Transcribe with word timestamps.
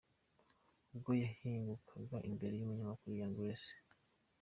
Ubwo 0.93 1.11
yahingukaga 1.23 2.17
imbere 2.29 2.53
yumunyamakuru 2.55 3.11
Young 3.19 3.35
Grace. 3.37 3.71